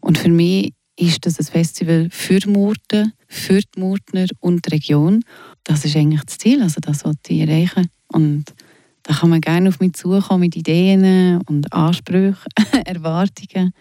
Und 0.02 0.18
für 0.18 0.28
mich 0.28 0.75
ist 0.96 1.25
das 1.25 1.38
ein 1.38 1.46
Festival 1.46 2.08
für 2.10 2.40
Murten, 2.46 3.14
für 3.26 3.58
die 3.60 3.80
Murtner 3.80 4.26
und 4.40 4.66
die 4.66 4.70
Region. 4.70 5.25
Das 5.64 5.87
ist 5.87 5.96
eigentlich 5.96 6.25
das 6.25 6.37
Ziel, 6.37 6.60
also 6.60 6.78
das 6.82 7.06
wollte 7.06 7.32
ich 7.32 7.40
erreichen. 7.40 7.88
Und 8.08 8.52
da 9.04 9.14
kann 9.14 9.30
man 9.30 9.40
gerne 9.40 9.70
auf 9.70 9.80
mich 9.80 9.94
zukommen 9.94 10.40
mit 10.40 10.56
Ideen 10.56 11.40
und 11.46 11.72
Ansprüchen, 11.72 12.37
Erwartungen. 12.84 13.72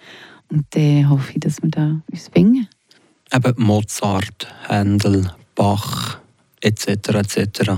Und 0.49 0.65
dann 0.69 1.09
hoffe 1.09 1.33
ich, 1.33 1.41
dass 1.41 1.61
wir 1.61 1.71
da 1.71 2.01
uns 2.09 2.29
finden 2.29 2.69
eben 3.33 3.63
Mozart, 3.63 4.47
Händel, 4.67 5.31
Bach 5.55 6.19
etc. 6.61 6.87
etc. 6.87 7.71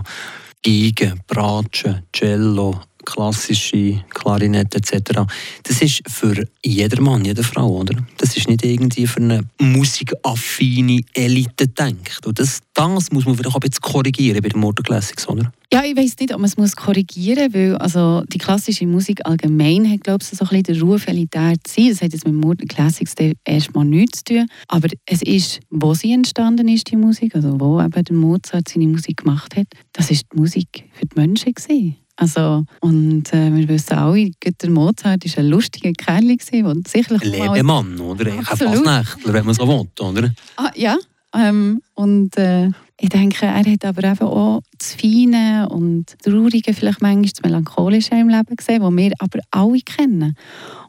Geige, 0.63 1.15
Bratsche, 1.27 2.03
Cello, 2.13 2.81
klassische 3.05 4.03
Klarinette 4.09 4.77
etc. 4.77 5.21
Das 5.63 5.81
ist 5.81 6.01
für 6.07 6.47
jeder 6.63 7.01
Mann, 7.01 7.25
jede 7.25 7.43
Frau, 7.43 7.77
oder? 7.77 7.95
Das 8.17 8.37
ist 8.37 8.47
nicht 8.47 8.63
irgendwie 8.63 9.07
für 9.07 9.21
eine 9.21 9.41
musikaffine 9.59 11.01
Elite 11.13 11.67
gedacht. 11.67 12.25
Und 12.25 12.39
das, 12.39 12.59
das 12.73 13.11
muss 13.11 13.25
man 13.25 13.35
vielleicht 13.35 13.55
auch 13.55 13.59
bisschen 13.59 13.81
korrigieren 13.81 14.41
bei 14.41 14.49
den 14.49 14.59
Modern 14.59 14.83
Classics, 14.83 15.27
oder? 15.27 15.51
Ja, 15.71 15.83
ich 15.83 15.95
weiß 15.95 16.15
nicht, 16.19 16.33
ob 16.33 16.39
man 16.39 16.47
es 16.49 16.57
muss 16.57 16.75
korrigieren 16.75 17.45
muss, 17.45 17.53
weil 17.53 17.77
also 17.77 18.23
die 18.27 18.39
klassische 18.39 18.87
Musik 18.87 19.23
allgemein 19.25 19.87
hat, 19.87 20.03
glaube 20.03 20.23
ich, 20.23 20.29
so 20.35 20.43
ein 20.43 20.49
bisschen 20.49 20.63
den 20.63 20.81
Ruf, 20.81 21.05
elitär 21.05 21.53
zu 21.63 21.75
sein. 21.75 21.89
Das 21.89 22.01
hat 22.01 22.13
jetzt 22.13 22.25
mit 22.25 22.33
Modern 22.33 22.67
Classics 22.67 23.13
erstmal 23.45 23.85
nichts 23.85 24.23
zu 24.23 24.33
tun. 24.33 24.47
Aber 24.67 24.87
es 25.05 25.21
ist, 25.21 25.59
wo 25.69 25.93
sie 25.93 26.11
entstanden 26.11 26.67
ist, 26.67 26.89
die 26.89 26.95
Musik, 26.95 27.35
also 27.35 27.59
wo 27.59 27.79
eben 27.79 28.03
der 28.03 28.15
Mozart 28.15 28.67
seine 28.67 28.87
Musik 28.87 29.17
gemacht 29.17 29.55
hat, 29.55 29.67
das 29.93 30.09
ist 30.09 30.25
die 30.33 30.39
Musik 30.39 30.89
für 30.93 31.05
die 31.05 31.19
Menschen 31.19 31.53
gewesen. 31.53 31.97
Also, 32.15 32.65
und 32.81 33.31
äh, 33.31 33.55
wir 33.55 33.67
wissen 33.69 33.93
alle, 33.93 34.31
der 34.43 34.69
Mozart 34.71 35.23
war 35.23 35.37
ein 35.37 35.49
lustiger 35.49 35.93
Kerl, 35.93 36.35
der 36.35 36.75
sicherlich... 36.87 37.23
Ein 37.23 37.53
Lebemann, 37.53 37.99
oder? 37.99 38.33
Ein 38.33 38.43
Fasnächtler, 38.43 39.33
wenn 39.33 39.45
man 39.45 39.53
so 39.53 39.67
will, 39.67 39.87
oder? 40.03 40.33
Ah, 40.57 40.71
ja, 40.75 40.97
ähm, 41.35 41.81
und 41.95 42.37
äh, 42.37 42.71
ich 42.99 43.09
denke, 43.09 43.45
er 43.45 43.63
hat 43.63 43.85
aber 43.85 44.03
eben 44.03 44.27
auch 44.27 44.61
das 44.77 44.93
Feine 44.95 45.69
und 45.69 46.17
Traurige, 46.21 46.73
vielleicht 46.73 47.01
manchmal 47.01 47.23
das 47.23 47.41
Melancholische 47.43 48.15
im 48.15 48.29
Leben 48.29 48.55
gesehen, 48.55 48.81
das 48.81 48.91
wir 48.91 49.11
aber 49.19 49.39
alle 49.51 49.79
kennen. 49.79 50.35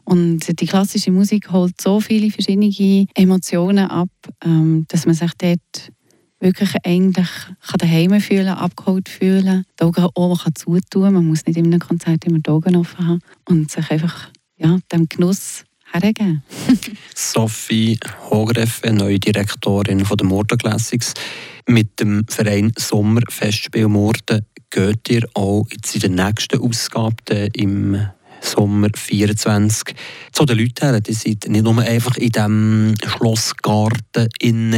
Und 0.03 0.59
die 0.59 0.65
klassische 0.65 1.11
Musik 1.11 1.51
holt 1.51 1.79
so 1.79 2.01
viele 2.01 2.31
verschiedene 2.31 3.07
Emotionen 3.15 3.87
ab, 3.87 4.09
ähm, 4.43 4.85
dass 4.89 5.05
man 5.05 5.15
sich 5.15 5.31
dort 5.37 5.91
wirklich 6.41 6.75
eigentlich 6.83 7.29
kann 7.61 7.77
daheim 7.77 8.19
fühlen, 8.19 8.49
abgeholt 8.49 9.07
fühlen, 9.07 9.63
die 9.79 9.83
Augen 9.83 10.07
auch 10.15 10.43
kann. 10.43 11.13
Man 11.13 11.27
muss 11.27 11.45
nicht 11.45 11.57
in 11.57 11.67
einem 11.67 11.79
Konzert 11.79 12.25
immer 12.25 12.39
die 12.39 12.49
Augen 12.49 12.75
offen 12.75 13.07
haben 13.07 13.19
und 13.47 13.71
sich 13.71 13.89
einfach 13.91 14.29
ja, 14.57 14.79
dem 14.91 15.07
Genuss 15.07 15.63
hergeben. 15.91 16.43
Sophie 17.15 17.99
Hogreff, 18.29 18.81
neue 18.91 19.19
Direktorin 19.19 19.99
der 20.03 20.25
Morten 20.25 20.57
Classics. 20.57 21.13
Mit 21.67 21.99
dem 21.99 22.25
Verein 22.27 22.71
Sommerfestspiel 22.77 23.87
Morten 23.87 24.45
geht 24.69 25.09
ihr 25.09 25.27
auch 25.33 25.65
jetzt 25.71 25.95
in 25.95 26.15
der 26.15 26.25
nächsten 26.27 26.59
Ausgabe 26.59 27.49
im 27.53 27.97
Sommer 28.41 28.89
24 28.95 29.95
zu 30.31 30.45
den 30.45 30.57
Leuten 30.57 30.89
her. 30.89 30.99
Die 30.99 31.13
sind 31.13 31.47
nicht 31.47 31.63
nur 31.63 31.77
einfach 31.79 32.17
in 32.17 32.31
diesem 32.31 32.95
Schlossgarten 33.05 34.29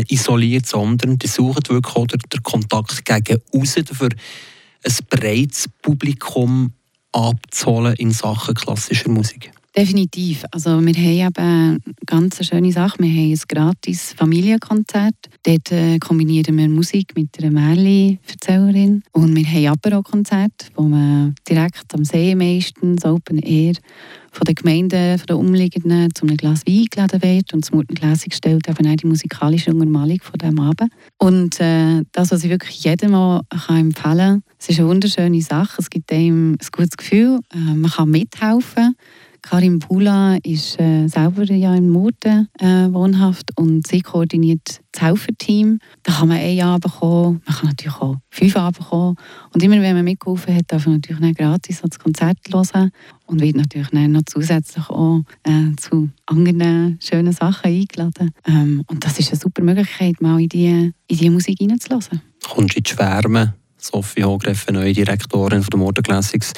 isoliert, 0.10 0.66
sondern 0.66 1.18
die 1.18 1.28
suchen 1.28 1.64
wirklich 1.70 1.96
auch 1.96 2.08
den 2.08 2.44
Kontakt 2.44 3.06
gegen 3.06 3.42
außen 3.54 3.86
für 3.86 4.10
ein 4.10 4.96
breites 5.10 5.66
Publikum 5.82 6.74
abzuholen 7.14 7.96
in 7.96 8.12
Sachen 8.12 8.56
klassischer 8.56 9.10
Musik. 9.10 9.52
Definitiv. 9.76 10.46
Also 10.52 10.86
wir 10.86 10.94
haben 10.94 10.96
eben 10.96 11.36
eine 11.36 11.80
ganz 12.06 12.46
schöne 12.46 12.72
Sache. 12.72 13.00
Wir 13.00 13.10
haben 13.10 13.32
ein 13.32 13.40
gratis 13.48 14.14
Familienkonzert. 14.14 15.16
Dort 15.42 15.72
äh, 15.72 15.98
kombinieren 15.98 16.56
wir 16.60 16.70
Musik 16.70 17.14
mit 17.16 17.30
einer 17.40 17.50
Märchen-Erzählerin. 17.50 19.02
Und 19.14 19.36
wir 19.36 19.44
haben 19.44 19.80
aber 19.80 19.98
auch 19.98 20.04
Konzerte, 20.04 20.68
wo 20.76 20.84
man 20.84 21.34
direkt 21.50 21.92
am 21.96 22.06
See 22.06 22.36
meistens, 22.36 23.04
Open 23.04 23.40
Air, 23.40 23.74
von 24.32 24.46
den 24.46 24.56
Gemeinden, 24.56 25.18
von 25.18 25.26
den 25.26 25.36
Umliegenden 25.38 26.14
zu 26.14 26.28
einem 26.28 26.38
Glas 26.38 26.62
Wein 26.68 26.86
geladen 26.92 27.24
wird 27.24 27.54
und 27.54 27.64
das 27.64 27.72
Mutengläsig 27.72 28.34
stellt 28.36 28.68
eben 28.68 28.88
auch 28.88 28.96
die 28.96 29.08
musikalische 29.08 29.72
Untermalung 29.72 30.20
von 30.22 30.38
diesem 30.40 30.60
Abend. 30.60 30.92
Und 31.18 31.60
äh, 31.60 32.04
das, 32.12 32.32
was 32.32 32.44
ich 32.44 32.50
wirklich 32.50 32.84
jedem 32.84 33.12
kann 33.12 33.44
empfehlen 33.70 33.94
kann, 33.94 34.44
ist 34.68 34.80
eine 34.80 34.88
wunderschöne 34.88 35.42
Sache. 35.42 35.78
Es 35.80 35.90
gibt 35.90 36.12
einem 36.12 36.54
ein 36.54 36.68
gutes 36.72 36.98
Gefühl. 36.98 37.40
Äh, 37.54 37.76
man 37.76 37.92
kann 37.92 38.10
mithelfen. 38.10 38.96
Karim 39.44 39.80
Pula 39.80 40.38
ist 40.42 40.80
äh, 40.80 41.08
selber 41.08 41.44
ja 41.44 41.76
in 41.76 41.90
Murten 41.90 42.48
äh, 42.60 42.92
wohnhaft 42.92 43.52
und 43.58 43.86
sie 43.86 44.00
koordiniert 44.00 44.82
das 44.94 45.02
Helferteam. 45.04 45.80
Da 46.02 46.14
kann 46.14 46.30
man 46.30 46.38
ein 46.38 46.56
Jahr 46.56 46.80
bekommen, 46.80 47.42
man 47.46 47.56
kann 47.56 47.70
natürlich 47.70 47.96
auch 47.98 48.16
fünf 48.30 48.56
Jahre 48.56 48.72
bekommen. 48.72 49.18
Und 49.54 49.62
immer 49.62 49.82
wenn 49.82 49.96
man 49.96 50.06
mitgeholfen 50.06 50.56
hat, 50.56 50.64
darf 50.68 50.86
man 50.86 50.96
natürlich 50.96 51.22
nicht 51.22 51.38
gratis 51.38 51.82
das 51.82 52.00
Konzert 52.00 52.38
hören 52.52 52.92
und 53.26 53.42
wird 53.42 53.58
natürlich 53.58 53.92
noch 53.92 54.22
zusätzlich 54.26 54.90
auch 54.90 55.22
äh, 55.44 55.76
zu 55.76 56.10
anderen 56.26 56.98
schönen 57.02 57.34
Sachen 57.34 57.66
eingeladen. 57.66 58.32
Ähm, 58.48 58.84
und 58.88 59.04
das 59.04 59.20
ist 59.20 59.32
eine 59.32 59.40
super 59.40 59.62
Möglichkeit, 59.62 60.22
mal 60.22 60.40
in 60.40 60.50
diese 60.50 60.94
in 61.08 61.18
die 61.18 61.30
Musik 61.30 61.58
hineinzulassen. 61.60 62.22
Kommst 62.48 62.76
du 62.76 62.78
in 62.78 62.84
die 62.84 62.90
Schwärme? 62.90 63.56
Sophie 63.78 64.24
Hogreff, 64.24 64.66
neue 64.72 64.94
Direktorin 64.94 65.62
von 65.62 65.72
der 65.72 65.80
Modern 65.80 66.04
Classics. 66.04 66.54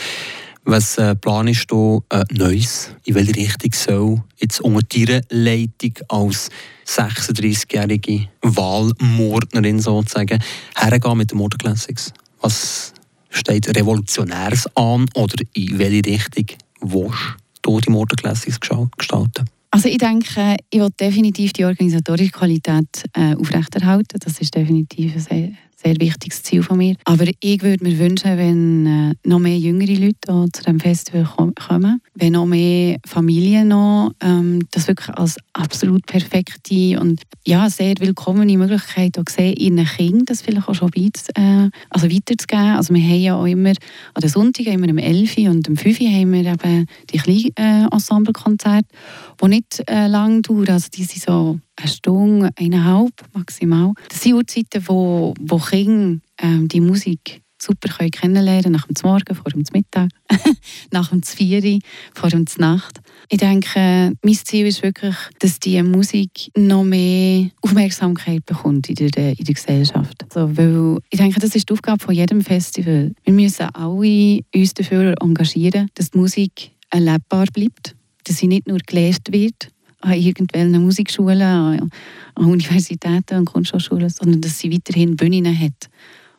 Was 0.68 0.98
äh, 0.98 1.16
planst 1.16 1.70
du 1.70 2.04
äh, 2.10 2.24
Neues? 2.32 2.90
In 3.06 3.14
welche 3.14 3.36
Richtung 3.36 3.72
soll 3.72 4.24
jetzt 4.38 4.60
unter 4.62 4.82
deiner 4.82 5.22
Leitung 5.30 5.94
als 6.10 6.50
36-jährige 6.88 8.28
Wahlmordnerin 8.42 9.80
sozusagen 9.80 10.42
hergehen 10.76 11.18
mit 11.18 11.30
den 11.30 11.38
Modern 11.38 11.60
Classics? 11.60 12.12
Was 12.42 12.94
steht 13.30 13.78
revolutionäres 13.78 14.66
an 14.76 15.06
oder 15.14 15.36
in 15.54 15.78
welche 15.78 16.04
Richtung 16.04 16.58
willst 16.82 17.36
du 17.62 17.80
die 17.80 17.92
Modern 17.92 18.18
Classics 18.18 18.60
gestalten? 18.60 19.46
Also 19.70 19.88
ich 19.88 20.00
denke, 20.00 20.58
ich 20.72 20.80
will 20.80 20.90
definitiv 21.00 21.54
die 21.54 21.66
organisatorische 21.66 22.32
Qualität 22.32 23.04
äh, 23.14 23.36
aufrechterhalten. 23.36 24.18
Das 24.20 24.40
ist 24.40 24.56
definitiv 24.56 25.14
ein 25.30 25.58
sehr 25.86 26.00
wichtiges 26.00 26.42
Ziel 26.44 26.64
von 26.64 26.78
mir. 26.78 26.96
Aber 27.06 27.26
ich 27.40 27.62
würde 27.62 27.84
mir 27.84 27.98
wünschen, 28.00 28.38
wenn 28.38 28.86
äh, 28.86 29.14
noch 29.24 29.40
mehr 29.40 29.58
jüngere 29.58 29.94
Leute 29.94 30.52
zu 30.52 30.64
dem 30.64 30.80
Festival 30.80 31.28
kommen, 31.56 32.02
wenn 32.16 32.34
noch 32.34 32.46
mehr 32.46 32.98
Familien 33.06 33.68
noch 33.68 34.12
ähm, 34.22 34.62
das 34.72 34.88
wirklich 34.88 35.16
als 35.16 35.38
absolut 35.54 36.06
perfekte 36.06 37.00
und 37.00 37.22
ja, 37.46 37.70
sehr 37.70 37.96
willkommene 38.00 38.58
Möglichkeit 38.58 39.18
auch 39.20 39.30
sehen, 39.30 39.56
ihren 39.58 39.86
Kindern 39.86 40.26
das 40.26 40.42
vielleicht 40.42 40.68
auch 40.68 40.76
schon 40.76 40.90
weit, 40.96 41.20
äh, 41.36 41.70
also 41.90 42.10
weiterzugeben. 42.10 42.76
Also 42.76 42.94
wir 42.94 43.04
haben 43.04 43.22
ja 43.22 43.36
auch 43.36 43.46
immer 43.46 43.70
an 43.70 44.22
den 44.22 44.30
Sonntagen, 44.30 44.74
immer 44.74 44.90
am 44.90 44.98
11. 44.98 45.38
und 45.50 45.68
am 45.68 45.78
5. 45.78 46.00
haben 46.00 46.34
wir 46.34 46.46
eben 46.46 46.88
die 47.12 47.18
kleinen 47.18 47.52
äh, 47.56 47.94
Ensemblekonzerte, 47.94 48.88
die 49.42 49.48
nicht 49.48 49.84
äh, 49.88 50.08
lang 50.08 50.42
dauern. 50.42 50.70
Also 50.70 50.88
die 50.94 51.04
sind 51.04 51.22
so 51.22 51.60
eine 51.76 51.88
Stunde, 51.88 52.50
eineinhalb 52.56 53.14
maximal. 53.34 53.94
Das 54.10 54.22
sind 54.22 54.34
Uhrzeiten, 54.34 54.88
wo, 54.88 55.34
wo 55.40 55.58
Kinder 55.58 56.20
ähm, 56.38 56.68
die 56.68 56.82
Musik 56.82 57.42
super 57.62 57.90
können 57.90 58.12
kennenlernen 58.12 58.72
nach 58.72 58.86
dem 58.88 58.96
Morgen, 59.04 59.36
vor 59.36 59.52
dem 59.52 59.64
Mittag, 59.74 60.10
nach 60.92 61.10
dem 61.10 61.24
Vieri, 61.24 61.80
vor 62.14 62.30
dem 62.30 62.46
Nacht. 62.58 63.00
Ich 63.30 63.38
denke, 63.38 64.14
mein 64.22 64.34
Ziel 64.34 64.68
ist 64.68 64.84
wirklich, 64.84 65.16
dass 65.40 65.60
die 65.60 65.82
Musik 65.82 66.52
noch 66.56 66.84
mehr 66.84 67.50
Aufmerksamkeit 67.62 68.46
bekommt 68.46 68.90
in 68.90 68.96
der, 68.96 69.38
in 69.38 69.46
der 69.46 69.54
Gesellschaft. 69.54 70.24
Also, 70.24 70.56
weil 70.58 71.00
ich 71.10 71.18
denke, 71.18 71.40
das 71.40 71.56
ist 71.56 71.70
die 71.70 71.74
Aufgabe 71.74 72.04
von 72.04 72.14
jedem 72.14 72.42
Festival. 72.42 73.14
Wir 73.24 73.34
müssen 73.34 73.70
alle 73.74 74.42
uns 74.54 74.74
dafür 74.74 75.16
engagieren, 75.22 75.90
dass 75.96 76.12
die 76.12 76.18
Musik 76.18 76.72
erlebbar 76.90 77.46
bleibt, 77.54 77.96
dass 78.26 78.38
sie 78.38 78.48
nicht 78.48 78.68
nur 78.68 78.80
gelesen 78.80 79.24
wird, 79.30 79.70
an 80.06 80.14
irgendwelchen 80.14 80.84
Musikschulen, 80.84 81.42
an 81.42 81.92
Universitäten 82.36 83.40
und 83.40 83.46
Kunsthochschulen, 83.46 84.10
sondern 84.10 84.42
dass 84.42 84.60
sie 84.60 84.72
weiterhin 84.72 85.16
Bühnen 85.16 85.60
hat. 85.60 85.90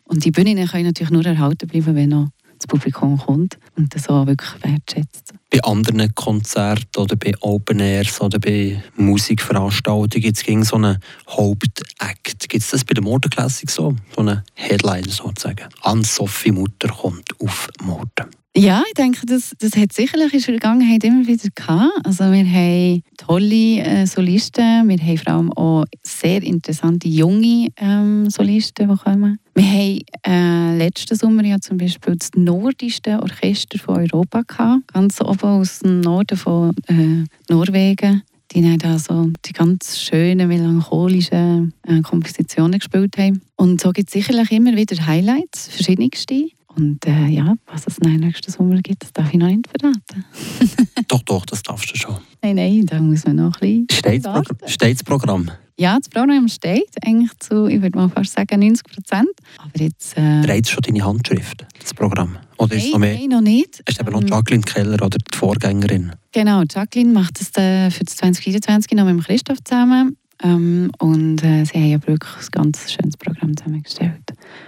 Und 0.05 0.25
die 0.25 0.31
Bühnen 0.31 0.67
können 0.69 0.87
natürlich 0.87 1.11
nur 1.11 1.27
erhalten 1.27 1.67
bleiben, 1.67 1.95
wenn 1.95 2.15
auch 2.15 2.29
das 2.59 2.67
Publikum 2.67 3.19
kommt 3.19 3.59
und 3.77 3.95
das 3.95 4.09
auch 4.09 4.27
wirklich 4.27 4.51
wertschätzt. 4.63 5.35
Bei 5.51 5.63
anderen 5.63 6.15
Konzerten 6.15 7.01
oder 7.01 7.17
bei 7.17 7.33
Open 7.41 7.81
Airs 7.81 8.21
oder 8.21 8.39
bei 8.39 8.83
Musikveranstaltungen 8.97 10.23
gibt 10.23 10.49
es 10.49 10.69
so 10.69 10.77
einen 10.77 10.99
Hauptakt. 11.29 12.49
Gibt 12.49 12.65
es 12.65 12.71
das 12.71 12.85
bei 12.85 12.95
der 12.95 13.03
Modern 13.03 13.31
Classic 13.31 13.71
so? 13.71 13.95
So 14.15 14.21
eine 14.23 14.43
Headline 14.55 15.09
sozusagen. 15.09 15.69
Anne-Sophie 15.83 16.53
Mutter 16.53 16.89
kommt 16.89 17.29
auf 17.41 17.69
Morden. 17.83 18.31
Ja, 18.59 18.83
ich 18.87 18.95
denke, 18.95 19.27
das, 19.27 19.53
das 19.59 19.77
hat 19.77 19.93
sicherlich 19.93 20.33
in 20.33 20.39
der 20.39 20.41
Vergangenheit 20.41 21.05
immer 21.05 21.27
wieder 21.27 21.51
gehabt. 21.55 21.93
Also 22.05 22.25
wir 22.33 22.43
haben 22.43 23.03
tolle 23.19 23.83
äh, 23.83 24.07
Solisten, 24.07 24.89
wir 24.89 24.97
haben 24.97 25.19
vor 25.19 25.33
allem 25.33 25.53
auch 25.53 25.85
sehr 26.03 26.43
interessante 26.43 27.07
junge 27.07 27.69
ähm, 27.77 28.31
Solisten, 28.31 28.89
die 28.89 28.97
kommen. 28.97 29.39
Wir 29.55 29.65
haben 29.65 30.01
äh, 30.27 30.79
letzten 30.79 31.17
Sommer 31.17 31.45
ja 31.45 31.61
zum 31.61 31.77
Beispiel 31.77 32.17
das 32.17 32.31
nordischste 32.35 33.21
Orchester 33.21 33.79
von 33.79 33.97
Europa 33.99 34.41
gehabt, 34.41 34.89
ganz 34.91 35.21
oben 35.21 35.61
aus 35.61 35.81
dem 35.81 36.01
Norden 36.01 36.39
von 36.39 36.75
äh, 36.87 37.25
Norwegen. 37.51 38.23
Die 38.53 38.65
haben 38.65 38.83
also 38.91 39.33
die 39.45 39.53
ganz 39.53 40.01
schönen, 40.01 40.49
melancholischen 40.49 41.75
äh, 41.87 42.01
Kompositionen 42.01 42.79
gespielt 42.79 43.19
haben. 43.19 43.43
Und 43.57 43.83
so 43.83 43.93
gibt 43.93 44.09
es 44.09 44.15
sicherlich 44.15 44.51
immer 44.51 44.75
wieder 44.75 45.05
Highlights, 45.05 45.69
verschiedenste. 45.69 46.56
Und 46.77 47.07
äh, 47.07 47.27
ja, 47.29 47.55
was 47.67 47.87
es 47.87 48.01
nächsten 48.01 48.53
Sommer 48.53 48.81
gibt, 48.83 49.03
das 49.03 49.13
darf 49.13 49.33
ich 49.33 49.39
noch 49.39 49.47
nicht 49.49 49.67
verraten. 49.69 50.25
doch, 51.09 51.23
doch, 51.23 51.47
das 51.47 51.63
darfst 51.63 51.91
du 51.93 51.97
schon. 51.97 52.17
Nein, 52.43 52.57
nein, 52.57 52.85
da 52.87 53.01
muss 53.01 53.25
man 53.25 53.37
noch 53.37 53.61
ein 53.61 53.87
bisschen. 53.89 54.23
Steht 54.67 54.97
das 54.97 55.03
Programm? 55.05 55.51
Ja, 55.79 55.99
das 55.99 56.09
Programm 56.09 56.49
steht 56.49 56.89
eigentlich 57.05 57.31
zu, 57.39 57.67
ich 57.67 57.83
würde 57.83 57.99
mal 57.99 58.09
fast 58.09 58.33
sagen, 58.33 58.61
90 58.61 58.85
Prozent. 58.87 59.29
Aber 59.59 59.83
jetzt... 59.83 60.17
Äh, 60.17 60.43
Trägt 60.43 60.69
schon 60.69 60.83
deine 60.83 61.05
Handschrift, 61.05 61.67
das 61.79 61.93
Programm? 61.93 62.37
Oder 62.59 62.77
ist 62.77 62.83
nein, 62.83 62.87
es 62.87 62.93
noch 62.93 62.99
mehr? 63.01 63.15
nein, 63.19 63.29
noch 63.29 63.41
nicht. 63.43 63.83
Ist 63.87 64.01
eben 64.01 64.11
noch 64.11 64.23
Ähm, 64.23 64.29
Jacqueline 64.29 64.63
Keller 64.65 65.03
oder 65.05 65.19
die 65.19 65.37
Vorgängerin? 65.37 66.13
Genau, 66.33 66.63
Jacqueline 66.71 67.13
macht 67.13 67.41
das 67.41 67.51
äh, 67.63 67.91
für 67.91 68.05
das 68.05 68.17
2024 68.17 68.93
noch 68.93 69.05
mit 69.05 69.25
Christoph 69.25 69.63
zusammen. 69.65 70.17
Ähm, 70.43 70.91
und 70.99 71.43
äh, 71.43 71.65
sie 71.65 71.75
haben 71.75 71.91
ja 71.91 72.07
wirklich 72.07 72.37
ein 72.37 72.49
ganz 72.53 72.93
schönes 72.93 73.17
Programm 73.17 73.57
zusammengestellt. 73.57 74.16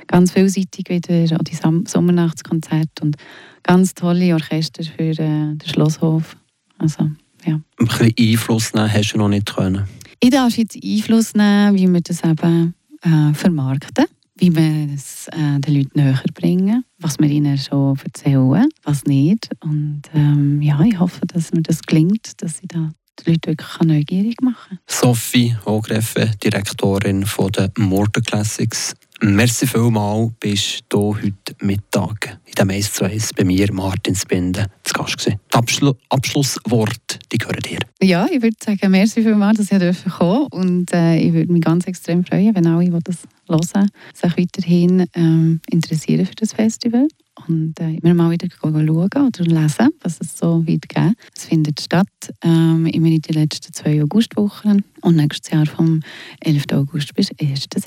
Ganz 0.06 0.32
vielseitig 0.32 0.88
wieder, 0.88 1.36
auch 1.36 1.44
die 1.44 1.54
Sommernachtskonzerte 1.54 3.02
und 3.02 3.16
ganz 3.62 3.94
tolle 3.94 4.32
Orchester 4.34 4.84
für 4.84 5.10
äh, 5.10 5.14
den 5.14 5.60
Schlosshof. 5.66 6.36
Also, 6.78 7.10
ja. 7.44 7.60
Ein 7.78 7.86
bisschen 7.86 8.14
Einfluss 8.18 8.74
nehmen 8.74 8.92
hast 8.92 9.12
du 9.12 9.18
noch 9.18 9.28
nicht 9.28 9.54
können. 9.54 9.84
Ich 10.20 10.30
darf 10.30 10.56
jetzt 10.56 10.76
Einfluss 10.82 11.34
nehmen, 11.34 11.76
wie 11.76 11.86
wir 11.86 12.00
das 12.00 12.24
eben 12.24 12.74
äh, 13.02 13.34
vermarkten, 13.34 14.06
wie 14.36 14.54
wir 14.54 14.94
es 14.94 15.28
äh, 15.28 15.60
den 15.60 15.74
Leuten 15.74 16.00
näher 16.00 16.22
bringen, 16.34 16.84
was 16.98 17.18
wir 17.18 17.28
ihnen 17.28 17.58
schon 17.58 17.96
erzählen, 18.04 18.68
was 18.82 19.04
nicht. 19.04 19.50
Und 19.60 20.02
ähm, 20.14 20.60
ja, 20.62 20.80
ich 20.80 20.98
hoffe, 20.98 21.26
dass 21.26 21.52
mir 21.52 21.62
das 21.62 21.82
gelingt, 21.82 22.42
dass 22.42 22.60
ich 22.60 22.68
da 22.68 22.90
die 23.20 23.30
Leute 23.30 23.50
wirklich 23.50 23.80
neugierig 23.82 24.40
machen 24.42 24.68
kann. 24.68 24.78
Sophie 24.86 25.56
Hogreffe, 25.64 26.30
Direktorin 26.42 27.26
von 27.26 27.50
der 27.52 27.70
Morten 27.76 28.22
Classics. 28.22 28.94
Merci 29.20 29.66
vielmals, 29.66 30.30
bist 30.38 30.84
du 30.88 31.12
heute 31.16 31.52
Mittag 31.60 32.38
in 32.46 32.52
dem 32.54 32.70
1 32.70 32.92
zu 32.92 33.04
1 33.04 33.34
bei 33.34 33.42
mir, 33.42 33.72
Martin 33.72 34.14
Spinde, 34.14 34.66
zu 34.84 34.94
Gast 34.94 35.18
gewesen. 35.18 35.40
Die 35.52 35.56
Abschlu 35.56 35.94
Abschlussworte, 36.08 37.18
die 37.32 37.38
gehören 37.38 37.60
dir. 37.62 37.80
Ja, 38.00 38.28
ich 38.30 38.40
würde 38.40 38.56
sagen, 38.64 38.92
merci 38.92 39.22
vielmals, 39.22 39.58
dass 39.58 39.72
ich 39.72 39.78
dürfen 39.78 40.12
kommen 40.12 40.46
und 40.52 40.92
äh, 40.92 41.18
ich 41.18 41.32
würde 41.32 41.52
mich 41.52 41.62
ganz 41.62 41.88
extrem 41.88 42.24
freuen, 42.24 42.54
wenn 42.54 42.68
alle, 42.68 42.84
die 42.84 42.96
das 43.02 43.26
hören, 43.48 43.90
sich 44.14 44.38
weiterhin 44.38 45.06
ähm, 45.14 45.60
interessieren 45.68 46.24
für 46.24 46.36
das 46.36 46.52
Festival 46.52 47.08
und 47.46 47.78
äh, 47.80 47.94
immer 47.94 48.14
mal 48.14 48.30
wieder 48.30 48.48
schauen 48.50 48.88
oder 48.88 49.44
lesen, 49.44 49.88
was 50.00 50.18
es 50.20 50.38
so 50.38 50.64
weit 50.66 50.88
gibt. 50.88 51.16
Es 51.36 51.44
findet 51.44 51.80
statt 51.80 52.06
ähm, 52.42 52.86
immer 52.86 53.08
in 53.08 53.20
den 53.20 53.34
letzten 53.34 53.72
zwei 53.72 54.02
Augustwochen 54.02 54.84
und 55.00 55.16
nächstes 55.16 55.50
Jahr 55.50 55.66
vom 55.66 56.02
11. 56.40 56.64
August 56.72 57.14
bis 57.14 57.30
1. 57.40 57.66
September. 57.74 57.86